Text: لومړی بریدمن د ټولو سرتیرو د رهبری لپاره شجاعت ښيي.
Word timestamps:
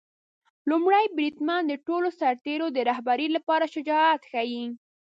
لومړی 0.69 1.05
بریدمن 1.17 1.61
د 1.67 1.73
ټولو 1.87 2.07
سرتیرو 2.19 2.67
د 2.71 2.77
رهبری 2.89 3.27
لپاره 3.35 3.65
شجاعت 3.73 4.21
ښيي. 4.31 4.65